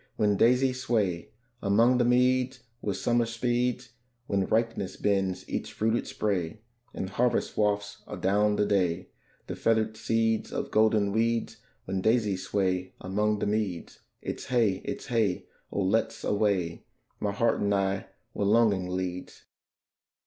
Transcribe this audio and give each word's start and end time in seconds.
when 0.15 0.35
daisies 0.35 0.81
sway 0.81 1.29
Among 1.61 1.99
the 1.99 2.03
meads 2.05 2.61
where 2.79 2.95
Summer 2.95 3.27
speeds; 3.27 3.91
When 4.25 4.47
ripeness 4.47 4.97
bends 4.97 5.47
each 5.47 5.71
fruited 5.73 6.07
spray, 6.07 6.61
And 6.91 7.07
harvest 7.11 7.55
wafts 7.55 8.01
adown 8.07 8.55
the 8.55 8.65
day 8.65 9.09
The 9.45 9.55
feathered 9.55 9.95
seeds 9.95 10.51
of 10.51 10.71
golden 10.71 11.11
weeds: 11.11 11.57
When 11.85 12.01
daisies 12.01 12.47
sway 12.47 12.95
among 12.99 13.37
the 13.37 13.45
meads, 13.45 13.99
It's 14.23 14.45
hey, 14.45 14.81
it's 14.85 15.05
hey! 15.05 15.45
oh, 15.71 15.83
let's 15.83 16.23
away, 16.23 16.83
My 17.19 17.31
heart 17.31 17.59
and 17.61 17.71
I, 17.71 18.07
where 18.33 18.47
longing 18.47 18.89
leads. 18.89 19.43